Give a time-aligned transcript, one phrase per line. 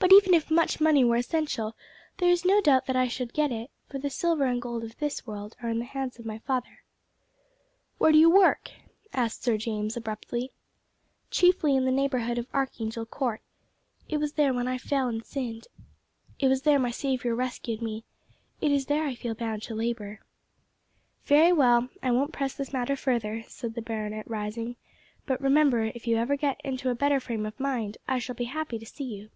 [0.00, 1.74] But even if much money were essential,
[2.18, 4.96] there is no doubt that I should get it, for the silver and gold of
[4.98, 6.84] this world are in the hands of my Father."
[7.96, 8.70] "Where do you work?"
[9.12, 10.52] asked Sir James abruptly.
[11.32, 13.40] "Chiefly in the neighbourhood of Archangel Court.
[14.08, 15.66] It was there I fell and sinned;
[16.38, 18.04] it was there my Saviour rescued me:
[18.60, 20.20] it is there I feel bound to labour."
[21.24, 24.76] "Very well, I won't press this matter further," said the Baronet, rising;
[25.26, 28.44] "but remember, if you ever get into a better frame of mind, I shall be
[28.44, 29.30] happy to see you."